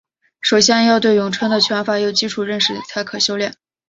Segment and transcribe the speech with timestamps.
[0.41, 3.53] 首先要对咏春的拳法有基础认识才可修练。